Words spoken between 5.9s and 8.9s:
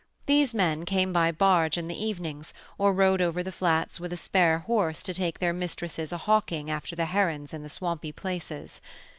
a hawking after the herons in the swampy places.